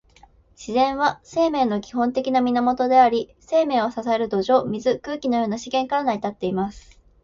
[0.57, 6.99] 自然は、生命の基本的な源であり、生命を支える土壌、水、空気のような資源から成り立っています。